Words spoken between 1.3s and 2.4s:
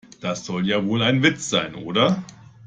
sein, oder?